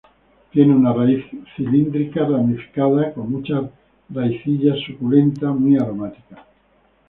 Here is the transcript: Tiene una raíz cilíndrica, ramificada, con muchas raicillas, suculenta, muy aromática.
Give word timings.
Tiene 0.49 0.73
una 0.75 0.93
raíz 0.93 1.25
cilíndrica, 1.55 2.21
ramificada, 2.27 3.13
con 3.13 3.31
muchas 3.31 3.65
raicillas, 4.09 4.79
suculenta, 4.83 5.51
muy 5.51 5.75
aromática. 5.77 6.43